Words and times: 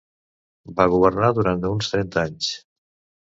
Va 0.79 0.87
governar 0.93 1.29
durant 1.39 1.67
uns 1.71 1.91
trenta 1.95 2.23
anys. 2.31 2.51